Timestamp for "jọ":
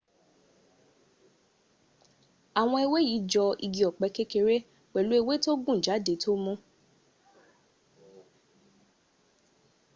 3.31-3.43